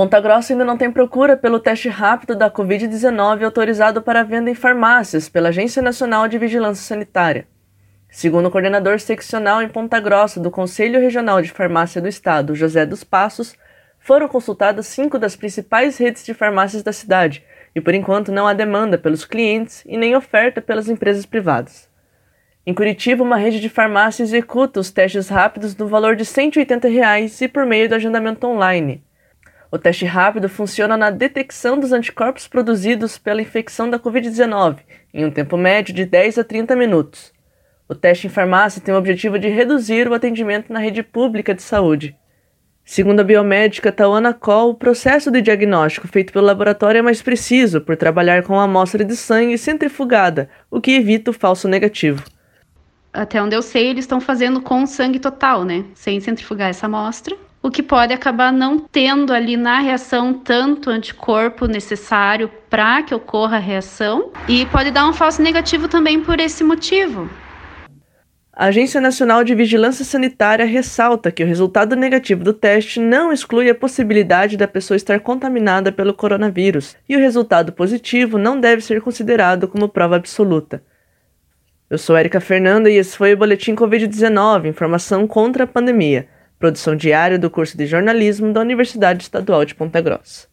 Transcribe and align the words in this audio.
Ponta 0.00 0.18
Grossa 0.18 0.54
ainda 0.54 0.64
não 0.64 0.78
tem 0.78 0.90
procura 0.90 1.36
pelo 1.36 1.60
teste 1.60 1.86
rápido 1.90 2.34
da 2.34 2.50
Covid-19 2.50 3.44
autorizado 3.44 4.00
para 4.00 4.22
venda 4.22 4.48
em 4.48 4.54
farmácias 4.54 5.28
pela 5.28 5.50
Agência 5.50 5.82
Nacional 5.82 6.26
de 6.26 6.38
Vigilância 6.38 6.82
Sanitária. 6.82 7.46
Segundo 8.08 8.46
o 8.46 8.50
coordenador 8.50 8.98
seccional 8.98 9.60
em 9.60 9.68
Ponta 9.68 10.00
Grossa 10.00 10.40
do 10.40 10.50
Conselho 10.50 10.98
Regional 10.98 11.42
de 11.42 11.50
Farmácia 11.50 12.00
do 12.00 12.08
Estado, 12.08 12.54
José 12.54 12.86
dos 12.86 13.04
Passos, 13.04 13.54
foram 13.98 14.26
consultadas 14.26 14.86
cinco 14.86 15.18
das 15.18 15.36
principais 15.36 15.98
redes 15.98 16.24
de 16.24 16.32
farmácias 16.32 16.82
da 16.82 16.94
cidade 16.94 17.44
e, 17.74 17.78
por 17.82 17.92
enquanto, 17.92 18.32
não 18.32 18.48
há 18.48 18.54
demanda 18.54 18.96
pelos 18.96 19.26
clientes 19.26 19.82
e 19.84 19.98
nem 19.98 20.16
oferta 20.16 20.62
pelas 20.62 20.88
empresas 20.88 21.26
privadas. 21.26 21.90
Em 22.64 22.72
Curitiba, 22.72 23.22
uma 23.22 23.36
rede 23.36 23.60
de 23.60 23.68
farmácia 23.68 24.22
executa 24.22 24.80
os 24.80 24.90
testes 24.90 25.28
rápidos 25.28 25.76
no 25.76 25.86
valor 25.86 26.16
de 26.16 26.24
180 26.24 26.88
reais 26.88 27.38
e 27.42 27.46
por 27.46 27.66
meio 27.66 27.86
do 27.86 27.96
agendamento 27.96 28.46
online. 28.46 29.04
O 29.72 29.78
teste 29.78 30.04
rápido 30.04 30.48
funciona 30.48 30.96
na 30.96 31.10
detecção 31.10 31.78
dos 31.78 31.92
anticorpos 31.92 32.48
produzidos 32.48 33.16
pela 33.16 33.40
infecção 33.40 33.88
da 33.88 34.00
Covid-19, 34.00 34.78
em 35.14 35.24
um 35.24 35.30
tempo 35.30 35.56
médio 35.56 35.94
de 35.94 36.04
10 36.04 36.38
a 36.38 36.44
30 36.44 36.74
minutos. 36.74 37.32
O 37.88 37.94
teste 37.94 38.26
em 38.26 38.30
farmácia 38.30 38.82
tem 38.82 38.92
o 38.92 38.98
objetivo 38.98 39.38
de 39.38 39.46
reduzir 39.48 40.08
o 40.08 40.14
atendimento 40.14 40.72
na 40.72 40.80
rede 40.80 41.04
pública 41.04 41.54
de 41.54 41.62
saúde. 41.62 42.16
Segundo 42.84 43.20
a 43.20 43.24
biomédica 43.24 43.92
Tawana 43.92 44.34
Kohl, 44.34 44.70
o 44.70 44.74
processo 44.74 45.30
de 45.30 45.40
diagnóstico 45.40 46.08
feito 46.08 46.32
pelo 46.32 46.46
laboratório 46.46 46.98
é 46.98 47.02
mais 47.02 47.22
preciso 47.22 47.80
por 47.80 47.96
trabalhar 47.96 48.42
com 48.42 48.58
a 48.58 48.64
amostra 48.64 49.04
de 49.04 49.14
sangue 49.14 49.56
centrifugada, 49.56 50.50
o 50.68 50.80
que 50.80 50.96
evita 50.96 51.30
o 51.30 51.34
falso 51.34 51.68
negativo. 51.68 52.24
Até 53.12 53.40
onde 53.40 53.54
eu 53.54 53.62
sei, 53.62 53.86
eles 53.86 54.02
estão 54.02 54.20
fazendo 54.20 54.60
com 54.60 54.84
sangue 54.84 55.20
total, 55.20 55.64
né? 55.64 55.84
Sem 55.94 56.18
centrifugar 56.18 56.70
essa 56.70 56.86
amostra 56.86 57.36
o 57.62 57.70
que 57.70 57.82
pode 57.82 58.12
acabar 58.12 58.52
não 58.52 58.78
tendo 58.78 59.32
ali 59.32 59.56
na 59.56 59.80
reação 59.80 60.32
tanto 60.32 60.88
anticorpo 60.88 61.66
necessário 61.66 62.50
para 62.70 63.02
que 63.02 63.14
ocorra 63.14 63.56
a 63.56 63.60
reação 63.60 64.30
e 64.48 64.64
pode 64.66 64.90
dar 64.90 65.06
um 65.06 65.12
falso 65.12 65.42
negativo 65.42 65.86
também 65.86 66.20
por 66.20 66.40
esse 66.40 66.64
motivo. 66.64 67.28
A 68.52 68.66
Agência 68.66 69.00
Nacional 69.00 69.44
de 69.44 69.54
Vigilância 69.54 70.04
Sanitária 70.04 70.66
ressalta 70.66 71.30
que 71.30 71.42
o 71.42 71.46
resultado 71.46 71.94
negativo 71.96 72.42
do 72.42 72.52
teste 72.52 72.98
não 72.98 73.32
exclui 73.32 73.70
a 73.70 73.74
possibilidade 73.74 74.56
da 74.56 74.68
pessoa 74.68 74.96
estar 74.96 75.20
contaminada 75.20 75.92
pelo 75.92 76.12
coronavírus, 76.12 76.96
e 77.08 77.16
o 77.16 77.20
resultado 77.20 77.72
positivo 77.72 78.36
não 78.36 78.60
deve 78.60 78.82
ser 78.82 79.00
considerado 79.00 79.66
como 79.68 79.88
prova 79.88 80.16
absoluta. 80.16 80.82
Eu 81.88 81.96
sou 81.96 82.18
Erika 82.18 82.40
Fernanda 82.40 82.90
e 82.90 82.96
esse 82.96 83.16
foi 83.16 83.32
o 83.32 83.36
Boletim 83.36 83.74
Covid-19 83.74 84.66
Informação 84.66 85.26
contra 85.26 85.64
a 85.64 85.66
Pandemia 85.66 86.28
produção 86.60 86.94
diária 86.94 87.38
do 87.38 87.48
curso 87.48 87.76
de 87.76 87.86
jornalismo 87.86 88.52
da 88.52 88.60
Universidade 88.60 89.22
Estadual 89.22 89.64
de 89.64 89.74
Ponta 89.74 89.98
Grossa. 90.02 90.46